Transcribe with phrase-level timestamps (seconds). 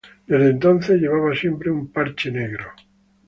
[0.25, 2.65] Desde entonces, llevaba siempre un parche negro.